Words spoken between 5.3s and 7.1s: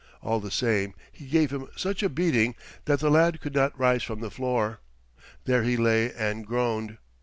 There he lay and groaned.